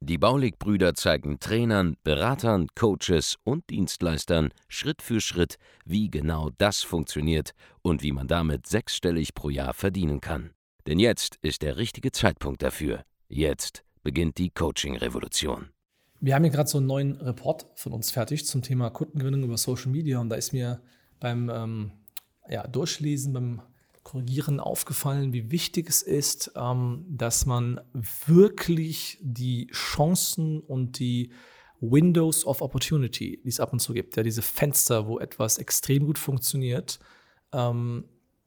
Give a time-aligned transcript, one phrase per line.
[0.00, 7.52] Die Baulig-Brüder zeigen Trainern, Beratern, Coaches und Dienstleistern Schritt für Schritt, wie genau das funktioniert
[7.82, 10.50] und wie man damit sechsstellig pro Jahr verdienen kann.
[10.86, 13.02] Denn jetzt ist der richtige Zeitpunkt dafür.
[13.28, 15.68] Jetzt beginnt die Coaching-Revolution.
[16.20, 19.56] Wir haben hier gerade so einen neuen Report von uns fertig zum Thema Kundengewinnung über
[19.56, 20.80] Social Media und da ist mir
[21.20, 21.92] beim ähm,
[22.48, 23.62] ja, Durchlesen, beim
[24.08, 27.78] Korrigieren aufgefallen, wie wichtig es ist, ähm, dass man
[28.24, 31.30] wirklich die Chancen und die
[31.82, 36.06] Windows of Opportunity, die es ab und zu gibt, ja, diese Fenster, wo etwas extrem
[36.06, 36.98] gut funktioniert,
[37.52, 38.04] ähm,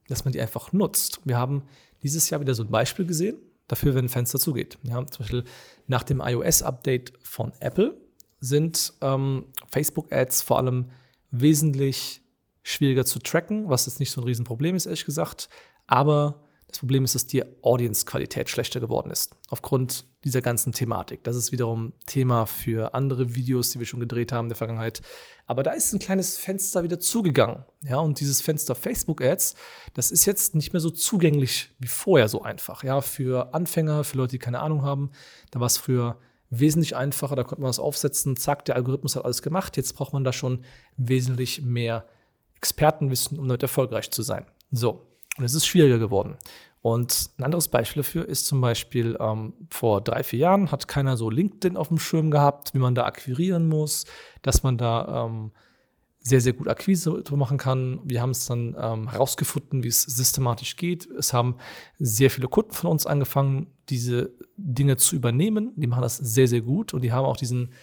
[0.07, 1.21] dass man die einfach nutzt.
[1.25, 1.61] Wir haben
[2.01, 4.79] dieses Jahr wieder so ein Beispiel gesehen dafür, wenn ein Fenster zugeht.
[4.81, 5.43] Ja, zum Beispiel
[5.85, 8.01] nach dem iOS-Update von Apple
[8.39, 10.89] sind ähm, Facebook-Ads vor allem
[11.29, 12.23] wesentlich
[12.63, 15.49] schwieriger zu tracken, was jetzt nicht so ein Riesenproblem ist, ehrlich gesagt.
[15.87, 21.23] Aber das Problem ist, dass die Audience-Qualität schlechter geworden ist, aufgrund dieser ganzen Thematik.
[21.23, 25.01] Das ist wiederum Thema für andere Videos, die wir schon gedreht haben in der Vergangenheit.
[25.47, 27.65] Aber da ist ein kleines Fenster wieder zugegangen.
[27.83, 29.55] Ja, und dieses Fenster Facebook Ads,
[29.93, 32.83] das ist jetzt nicht mehr so zugänglich wie vorher so einfach.
[32.83, 35.11] Ja, für Anfänger, für Leute, die keine Ahnung haben,
[35.49, 39.25] da war es früher wesentlich einfacher, da konnte man das aufsetzen, zack, der Algorithmus hat
[39.25, 39.75] alles gemacht.
[39.75, 40.63] Jetzt braucht man da schon
[40.95, 42.05] wesentlich mehr
[42.61, 44.45] Expertenwissen, um damit erfolgreich zu sein.
[44.71, 46.37] So, und es ist schwieriger geworden.
[46.81, 51.15] Und ein anderes Beispiel dafür ist zum Beispiel, ähm, vor drei, vier Jahren hat keiner
[51.15, 54.05] so LinkedIn auf dem Schirm gehabt, wie man da akquirieren muss,
[54.41, 55.51] dass man da ähm,
[56.19, 57.99] sehr, sehr gut Akquise machen kann.
[58.03, 61.07] Wir haben es dann ähm, herausgefunden, wie es systematisch geht.
[61.07, 61.55] Es haben
[61.99, 65.73] sehr viele Kunden von uns angefangen, diese Dinge zu übernehmen.
[65.75, 67.73] Die machen das sehr, sehr gut und die haben auch diesen,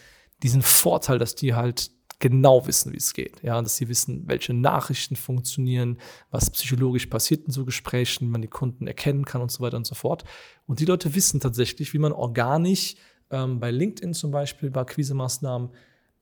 [0.42, 3.42] diesen Vorteil, dass die halt genau wissen, wie es geht.
[3.42, 5.98] Ja, dass sie wissen, welche Nachrichten funktionieren,
[6.30, 9.76] was psychologisch passiert in so Gesprächen, wie man die Kunden erkennen kann und so weiter
[9.76, 10.24] und so fort.
[10.66, 12.96] Und die Leute wissen tatsächlich, wie man organisch
[13.30, 15.70] ähm, bei LinkedIn zum Beispiel, bei Akquise-Maßnahmen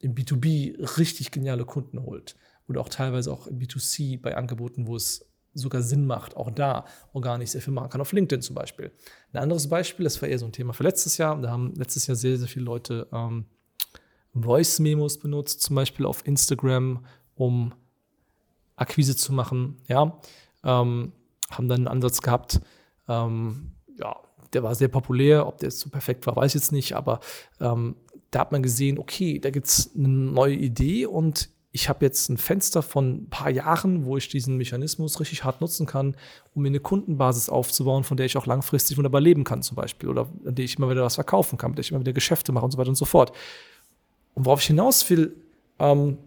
[0.00, 2.36] im B2B richtig geniale Kunden holt.
[2.68, 5.24] Oder auch teilweise auch im B2C bei Angeboten, wo es
[5.54, 6.84] sogar Sinn macht, auch da
[7.14, 8.92] organisch sehr viel machen kann, auf LinkedIn zum Beispiel.
[9.32, 12.06] Ein anderes Beispiel, das war eher so ein Thema für letztes Jahr, da haben letztes
[12.06, 13.46] Jahr sehr, sehr viele Leute ähm,
[14.42, 17.04] Voice-Memos benutzt, zum Beispiel auf Instagram,
[17.34, 17.72] um
[18.76, 19.76] Akquise zu machen.
[19.88, 20.18] Ja,
[20.64, 21.12] ähm,
[21.50, 22.60] haben dann einen Ansatz gehabt,
[23.08, 24.16] ähm, ja,
[24.52, 25.46] der war sehr populär.
[25.46, 27.20] Ob der jetzt so perfekt war, weiß ich jetzt nicht, aber
[27.60, 27.96] ähm,
[28.30, 32.30] da hat man gesehen, okay, da gibt es eine neue Idee und ich habe jetzt
[32.30, 36.16] ein Fenster von ein paar Jahren, wo ich diesen Mechanismus richtig hart nutzen kann,
[36.54, 40.08] um mir eine Kundenbasis aufzubauen, von der ich auch langfristig wunderbar leben kann, zum Beispiel,
[40.08, 42.50] oder an der ich immer wieder was verkaufen kann, mit der ich immer wieder Geschäfte
[42.50, 43.32] mache und so weiter und so fort.
[44.36, 45.34] Und worauf ich hinaus will,
[45.78, 46.18] ähm,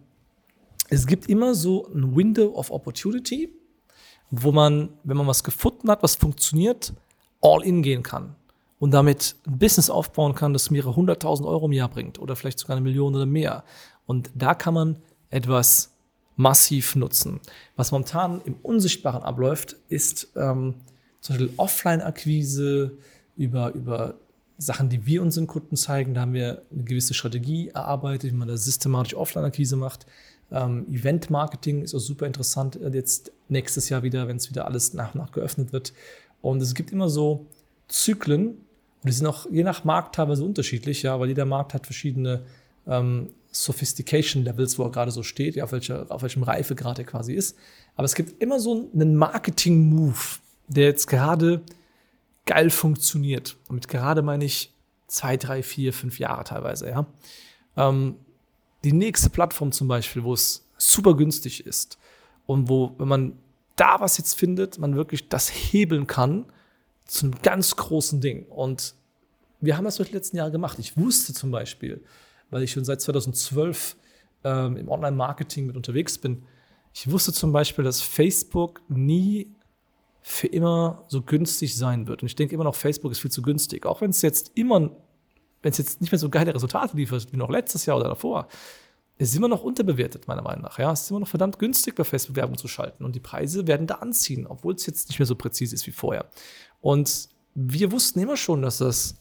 [0.88, 3.48] es gibt immer so ein Window of Opportunity,
[4.30, 6.92] wo man, wenn man was gefunden hat, was funktioniert,
[7.40, 8.34] all in gehen kann
[8.80, 12.58] und damit ein Business aufbauen kann, das mehrere hunderttausend Euro im Jahr bringt oder vielleicht
[12.58, 13.64] sogar eine Million oder mehr.
[14.06, 14.96] Und da kann man
[15.30, 15.92] etwas
[16.34, 17.40] massiv nutzen.
[17.76, 20.74] Was momentan im Unsichtbaren abläuft, ist ähm,
[21.20, 22.98] zum Beispiel Offline-Akquise
[23.36, 24.14] über, über
[24.60, 26.12] Sachen, die wir unseren Kunden zeigen.
[26.12, 30.06] Da haben wir eine gewisse Strategie erarbeitet, wie man da systematisch Offline-Akquise macht.
[30.52, 34.92] Ähm, Event-Marketing ist auch super interessant äh, jetzt nächstes Jahr wieder, wenn es wieder alles
[34.92, 35.94] nach und nach geöffnet wird.
[36.42, 37.46] Und es gibt immer so
[37.88, 41.86] Zyklen und die sind auch je nach Markt teilweise unterschiedlich, ja, weil jeder Markt hat
[41.86, 42.42] verschiedene
[42.86, 47.06] ähm, Sophistication Levels, wo er gerade so steht, ja, auf, welcher, auf welchem Reifegrad er
[47.06, 47.56] quasi ist.
[47.96, 50.38] Aber es gibt immer so einen Marketing-Move,
[50.68, 51.62] der jetzt gerade
[52.50, 53.56] geil funktioniert.
[53.68, 54.72] Und mit gerade meine ich
[55.06, 57.06] zwei, drei, vier, fünf Jahre teilweise, ja.
[57.76, 58.16] Ähm,
[58.82, 61.96] die nächste Plattform zum Beispiel, wo es super günstig ist
[62.46, 63.38] und wo, wenn man
[63.76, 66.44] da was jetzt findet, man wirklich das hebeln kann
[67.06, 68.46] zu einem ganz großen Ding.
[68.46, 68.94] Und
[69.60, 70.80] wir haben das durch die letzten Jahre gemacht.
[70.80, 72.02] Ich wusste zum Beispiel,
[72.50, 73.94] weil ich schon seit 2012
[74.42, 76.42] ähm, im Online-Marketing mit unterwegs bin,
[76.92, 79.46] ich wusste zum Beispiel, dass Facebook nie
[80.22, 82.22] für immer so günstig sein wird.
[82.22, 83.86] Und ich denke immer noch, Facebook ist viel zu günstig.
[83.86, 84.90] Auch wenn es jetzt immer,
[85.62, 88.48] wenn es jetzt nicht mehr so geile Resultate liefert wie noch letztes Jahr oder davor,
[89.18, 90.78] ist immer noch unterbewertet, meiner Meinung nach.
[90.78, 93.04] Ja, es ist immer noch verdammt günstig, bei Facebook Werbung zu schalten.
[93.04, 95.92] Und die Preise werden da anziehen, obwohl es jetzt nicht mehr so präzise ist wie
[95.92, 96.26] vorher.
[96.80, 99.16] Und wir wussten immer schon, dass das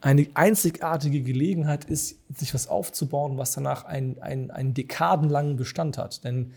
[0.00, 6.22] eine einzigartige Gelegenheit ist, sich was aufzubauen, was danach einen, einen, einen dekadenlangen Bestand hat.
[6.24, 6.52] Denn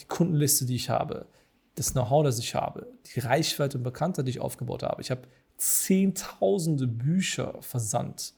[0.00, 1.26] die Kundenliste, die ich habe,
[1.74, 5.02] das Know-how, das ich habe, die Reichweite und Bekanntheit, die ich aufgebaut habe.
[5.02, 5.22] Ich habe
[5.56, 8.34] zehntausende Bücher versandt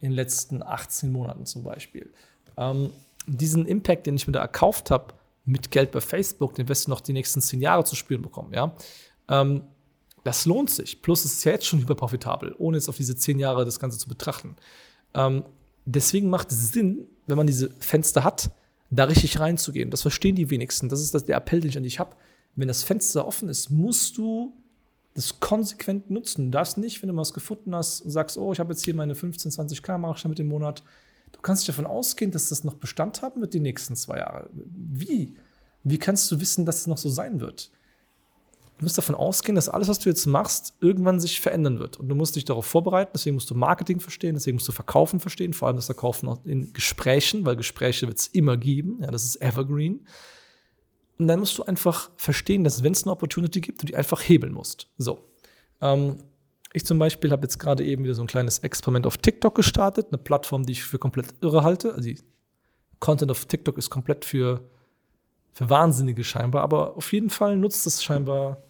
[0.00, 2.12] in den letzten 18 Monaten zum Beispiel.
[2.56, 2.90] Ähm,
[3.26, 5.14] diesen Impact, den ich mir da erkauft habe,
[5.44, 8.52] mit Geld bei Facebook, den wirst du noch die nächsten zehn Jahre zu spüren bekommen,
[8.52, 8.74] ja.
[9.28, 9.62] Ähm,
[10.24, 11.00] das lohnt sich.
[11.00, 13.98] Plus es ist ja jetzt schon hyperprofitabel, ohne jetzt auf diese zehn Jahre das Ganze
[13.98, 14.56] zu betrachten.
[15.14, 15.44] Ähm,
[15.86, 18.50] deswegen macht es Sinn, wenn man diese Fenster hat,
[18.90, 19.90] da richtig reinzugehen.
[19.90, 20.88] Das verstehen die wenigsten.
[20.88, 22.14] Das ist das, der Appell, den ich an dich habe.
[22.58, 24.52] Wenn das Fenster offen ist, musst du
[25.14, 26.50] das konsequent nutzen.
[26.50, 29.14] Darfst nicht, wenn du was gefunden hast und sagst, oh, ich habe jetzt hier meine
[29.14, 30.82] 15, 20k, mache ich damit im Monat.
[31.30, 34.50] Du kannst dich davon ausgehen, dass das noch Bestand haben wird die nächsten zwei Jahre.
[34.52, 35.36] Wie?
[35.84, 37.70] Wie kannst du wissen, dass es noch so sein wird?
[38.78, 41.98] Du musst davon ausgehen, dass alles, was du jetzt machst, irgendwann sich verändern wird.
[41.98, 43.12] Und du musst dich darauf vorbereiten.
[43.14, 46.72] Deswegen musst du Marketing verstehen, deswegen musst du Verkaufen verstehen, vor allem das Verkaufen in
[46.72, 48.98] Gesprächen, weil Gespräche wird es immer geben.
[49.00, 50.00] Ja, das ist evergreen.
[51.18, 54.20] Und dann musst du einfach verstehen, dass wenn es eine Opportunity gibt, du die einfach
[54.20, 54.88] hebeln musst.
[54.98, 55.24] So.
[55.80, 56.18] Ähm,
[56.72, 60.08] ich zum Beispiel habe jetzt gerade eben wieder so ein kleines Experiment auf TikTok gestartet,
[60.10, 61.94] eine Plattform, die ich für komplett irre halte.
[61.94, 62.20] Also die
[63.00, 64.60] Content auf TikTok ist komplett für,
[65.52, 68.62] für Wahnsinnige scheinbar, aber auf jeden Fall nutzt es scheinbar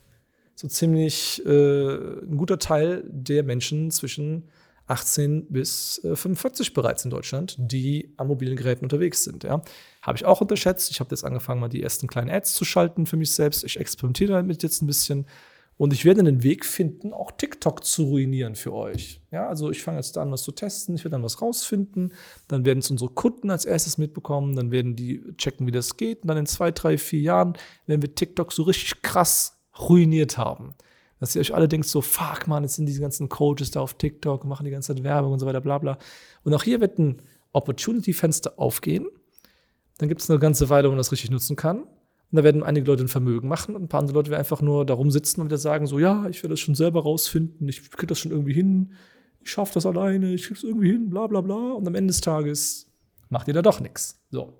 [0.54, 4.48] so ziemlich äh, ein guter Teil der Menschen zwischen
[4.88, 9.44] 18 bis äh, 45 bereits in Deutschland, die an mobilen Geräten unterwegs sind.
[9.44, 9.62] Ja.
[10.02, 10.90] Habe ich auch unterschätzt.
[10.90, 13.64] Ich habe jetzt angefangen, mal die ersten kleinen Ads zu schalten für mich selbst.
[13.64, 15.26] Ich experimentiere damit jetzt ein bisschen.
[15.76, 19.20] Und ich werde einen Weg finden, auch TikTok zu ruinieren für euch.
[19.30, 20.96] Ja, also ich fange jetzt an, was zu testen.
[20.96, 22.12] Ich werde dann was rausfinden.
[22.48, 24.56] Dann werden es unsere Kunden als erstes mitbekommen.
[24.56, 26.22] Dann werden die checken, wie das geht.
[26.22, 27.52] Und dann in zwei, drei, vier Jahren
[27.86, 30.74] werden wir TikTok so richtig krass ruiniert haben.
[31.20, 33.94] Dass ihr euch alle denkt, so, fuck, man, jetzt sind diese ganzen Coaches da auf
[33.94, 35.98] TikTok, machen die ganze Zeit Werbung und so weiter, bla bla.
[36.44, 37.22] Und auch hier wird ein
[37.52, 39.06] Opportunity-Fenster aufgehen.
[39.98, 41.82] Dann gibt es eine ganze Weile, wo man das richtig nutzen kann.
[42.30, 44.60] Und da werden einige Leute ein Vermögen machen und ein paar andere Leute werden einfach
[44.60, 47.90] nur darum sitzen und wieder sagen, so, ja, ich werde das schon selber rausfinden, ich
[47.90, 48.92] kriege das schon irgendwie hin,
[49.40, 51.72] ich schaffe das alleine, ich kriege es irgendwie hin, bla bla bla.
[51.72, 52.86] Und am Ende des Tages
[53.30, 54.20] macht ihr da doch nichts.
[54.30, 54.52] So.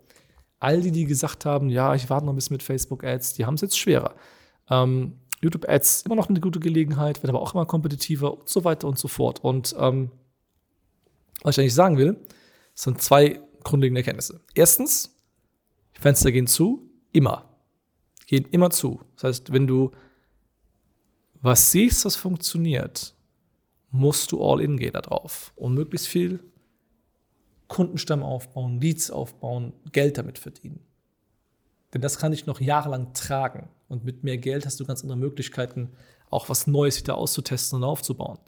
[0.61, 3.54] All die, die gesagt haben, ja, ich warte noch ein bisschen mit Facebook-Ads, die haben
[3.54, 4.14] es jetzt schwerer.
[4.70, 8.88] Ähm, YouTube-Ads immer noch eine gute Gelegenheit, wird aber auch immer kompetitiver und so weiter
[8.88, 9.43] und so fort.
[9.43, 10.11] Und ähm,
[11.43, 12.17] was ich eigentlich sagen will,
[12.75, 14.40] sind zwei grundlegende Erkenntnisse.
[14.55, 15.14] Erstens,
[15.93, 17.49] Fenster gehen zu, immer.
[18.26, 19.00] Gehen immer zu.
[19.17, 19.93] Das heißt, wenn du
[21.40, 23.14] was siehst, was funktioniert,
[23.90, 26.40] musst du all in gehen darauf und möglichst viel
[27.69, 30.81] Kundenstamm aufbauen, Leads aufbauen, Geld damit verdienen.
[31.94, 33.69] Denn das kann ich noch jahrelang tragen.
[33.88, 35.90] Und mit mehr Geld hast du ganz andere Möglichkeiten,
[36.31, 38.38] auch was Neues wieder auszutesten und aufzubauen.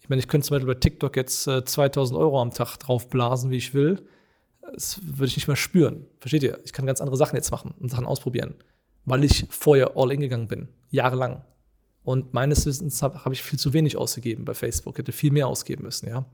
[0.00, 3.50] Ich meine, ich könnte zum Beispiel bei TikTok jetzt äh, 2000 Euro am Tag draufblasen,
[3.50, 4.06] wie ich will.
[4.74, 6.06] Das würde ich nicht mehr spüren.
[6.20, 6.58] Versteht ihr?
[6.64, 8.54] Ich kann ganz andere Sachen jetzt machen und Sachen ausprobieren,
[9.06, 11.42] weil ich vorher all in gegangen bin, jahrelang.
[12.02, 14.98] Und meines Wissens habe hab ich viel zu wenig ausgegeben bei Facebook.
[14.98, 16.26] Hätte viel mehr ausgeben müssen, ja.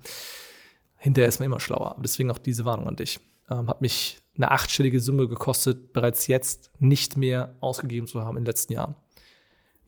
[0.97, 1.97] Hinterher ist man immer schlauer.
[2.03, 3.21] Deswegen auch diese Warnung an dich.
[3.49, 8.45] Ähm, hat mich eine achtstellige Summe gekostet, bereits jetzt nicht mehr ausgegeben zu haben in
[8.45, 8.95] den letzten Jahren.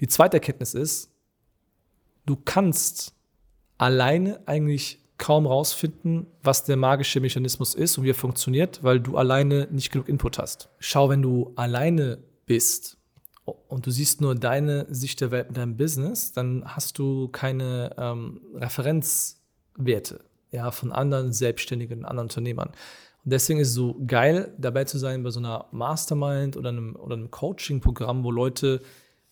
[0.01, 1.11] Die zweite Erkenntnis ist,
[2.27, 3.15] du kannst
[3.79, 9.17] alleine eigentlich kaum rausfinden, was der magische Mechanismus ist und wie er funktioniert, weil du
[9.17, 10.69] alleine nicht genug Input hast.
[10.79, 12.99] Schau, wenn du alleine bist
[13.45, 17.95] und du siehst nur deine Sicht der Welt mit deinem Business, dann hast du keine
[17.97, 22.73] ähm, Referenzwerte ja, von anderen Selbstständigen, anderen Unternehmern.
[23.25, 26.97] Und deswegen ist es so geil, dabei zu sein bei so einer Mastermind oder einem,
[26.97, 28.83] oder einem Coaching-Programm, wo Leute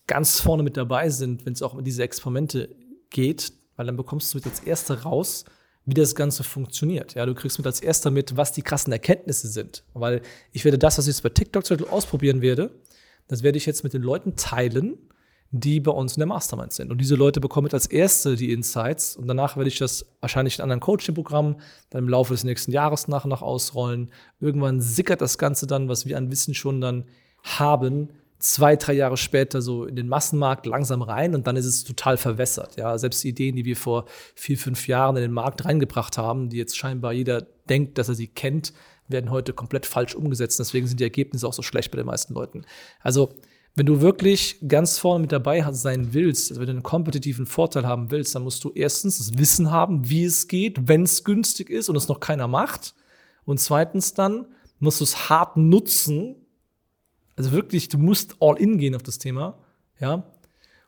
[0.07, 2.75] ganz vorne mit dabei sind, wenn es auch um diese Experimente
[3.09, 5.45] geht, weil dann bekommst du mit als Erster raus,
[5.85, 7.15] wie das Ganze funktioniert.
[7.15, 9.83] Ja, du kriegst mit als Erster mit, was die krassen Erkenntnisse sind.
[9.93, 10.21] Weil
[10.51, 12.71] ich werde das, was ich jetzt bei TikTok zum Beispiel ausprobieren werde,
[13.27, 14.97] das werde ich jetzt mit den Leuten teilen
[15.51, 16.91] die bei uns in der Mastermind sind.
[16.91, 20.63] Und diese Leute bekommen als erste die Insights und danach werde ich das wahrscheinlich in
[20.63, 21.57] anderen Coaching-Programmen
[21.89, 24.11] dann im Laufe des nächsten Jahres nach und nach ausrollen.
[24.39, 27.03] Irgendwann sickert das Ganze dann, was wir an Wissen schon dann
[27.43, 31.83] haben, zwei, drei Jahre später so in den Massenmarkt langsam rein und dann ist es
[31.83, 32.77] total verwässert.
[32.77, 34.05] Ja, selbst die Ideen, die wir vor
[34.35, 38.15] vier, fünf Jahren in den Markt reingebracht haben, die jetzt scheinbar jeder denkt, dass er
[38.15, 38.73] sie kennt,
[39.07, 40.59] werden heute komplett falsch umgesetzt.
[40.59, 42.63] Deswegen sind die Ergebnisse auch so schlecht bei den meisten Leuten.
[43.01, 43.33] Also
[43.75, 47.87] wenn du wirklich ganz vorne mit dabei sein willst, also wenn du einen kompetitiven Vorteil
[47.87, 51.69] haben willst, dann musst du erstens das Wissen haben, wie es geht, wenn es günstig
[51.69, 52.93] ist und es noch keiner macht.
[53.45, 54.47] Und zweitens dann
[54.79, 56.35] musst du es hart nutzen.
[57.37, 59.57] Also wirklich, du musst all in gehen auf das Thema.
[59.99, 60.23] Ja.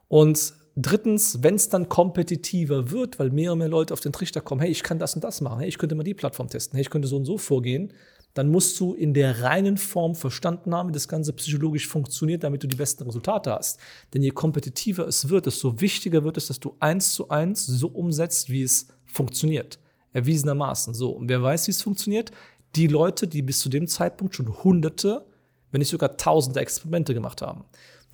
[0.10, 4.42] Und drittens, wenn es dann kompetitiver wird, weil mehr und mehr Leute auf den Trichter
[4.42, 6.76] kommen, hey, ich kann das und das machen, hey, ich könnte mal die Plattform testen,
[6.76, 7.94] hey, ich könnte so und so vorgehen,
[8.34, 12.64] dann musst du in der reinen Form verstanden haben, wie das Ganze psychologisch funktioniert, damit
[12.64, 13.80] du die besten Resultate hast.
[14.14, 17.88] Denn je kompetitiver es wird, desto wichtiger wird es, dass du eins zu eins so
[17.88, 19.80] umsetzt, wie es funktioniert.
[20.14, 20.94] Erwiesenermaßen.
[20.94, 21.12] So.
[21.12, 22.32] Und wer weiß, wie es funktioniert?
[22.76, 25.26] Die Leute, die bis zu dem Zeitpunkt schon hunderte,
[25.72, 27.66] wenn nicht sogar tausende Experimente gemacht haben.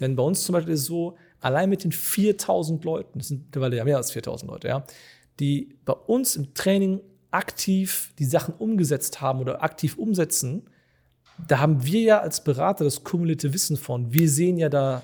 [0.01, 3.45] Denn bei uns zum Beispiel ist es so, allein mit den 4000 Leuten, das sind
[3.45, 4.85] mittlerweile ja mehr als 4000 Leute, ja,
[5.39, 10.69] die bei uns im Training aktiv die Sachen umgesetzt haben oder aktiv umsetzen,
[11.47, 14.13] da haben wir ja als Berater das kumulierte Wissen von.
[14.13, 15.03] Wir sehen ja da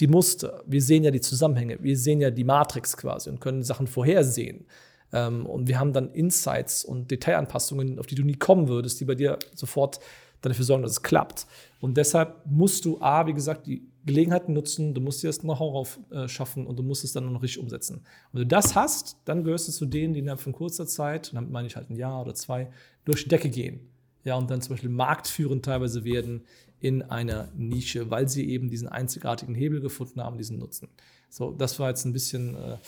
[0.00, 3.62] die Muster, wir sehen ja die Zusammenhänge, wir sehen ja die Matrix quasi und können
[3.62, 4.66] Sachen vorhersehen.
[5.12, 9.04] Ähm, und wir haben dann Insights und Detailanpassungen, auf die du nie kommen würdest, die
[9.04, 10.00] bei dir sofort
[10.40, 11.46] dafür sorgen, dass es klappt.
[11.80, 15.74] Und deshalb musst du A, wie gesagt, die Gelegenheiten nutzen, du musst dir das Know-how
[15.74, 17.96] rauf äh, schaffen und du musst es dann noch richtig umsetzen.
[17.96, 21.32] Und wenn du das hast, dann gehörst du zu denen, die innerhalb von kurzer Zeit,
[21.34, 22.70] damit meine ich halt ein Jahr oder zwei,
[23.04, 23.80] durch die Decke gehen.
[24.24, 26.42] Ja, und dann zum Beispiel marktführend teilweise werden
[26.80, 30.88] in einer Nische, weil sie eben diesen einzigartigen Hebel gefunden haben, diesen Nutzen.
[31.28, 32.78] So, das war jetzt ein bisschen äh,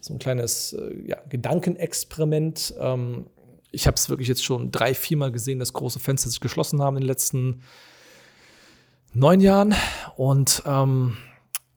[0.00, 2.74] so ein kleines äh, ja, Gedankenexperiment.
[2.78, 3.26] Ähm,
[3.70, 6.96] ich habe es wirklich jetzt schon drei, viermal gesehen, dass große Fenster sich geschlossen haben
[6.96, 7.62] in den letzten
[9.12, 9.74] neun Jahren.
[10.16, 11.16] Und ähm,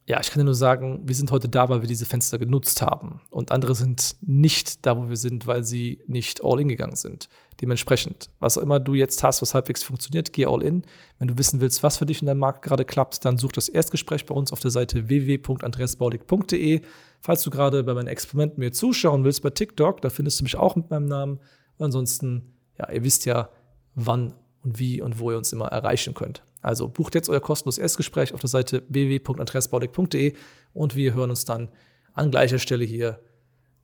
[0.07, 2.83] ja, ich kann dir nur sagen, wir sind heute da, weil wir diese Fenster genutzt
[2.83, 3.21] haben.
[3.31, 7.27] Und andere sind nicht da, wo wir sind, weil sie nicht all in gegangen sind.
[7.59, 10.83] Dementsprechend, was auch immer du jetzt hast, was halbwegs funktioniert, geh all in.
[11.17, 13.67] Wenn du wissen willst, was für dich in deinem Markt gerade klappt, dann such das
[13.67, 16.81] Erstgespräch bei uns auf der Seite www.andreasbaulig.de.
[17.21, 20.55] Falls du gerade bei meinen Experimenten mir zuschauen willst bei TikTok, da findest du mich
[20.55, 21.39] auch mit meinem Namen.
[21.79, 23.49] ansonsten, ja, ihr wisst ja,
[23.95, 26.43] wann und wie und wo ihr uns immer erreichen könnt.
[26.65, 30.33] Also bucht jetzt euer kostenloses Erstgespräch auf der Seite www.andreasbaulig.de
[30.73, 31.69] und wir hören uns dann
[32.13, 33.19] an gleicher Stelle hier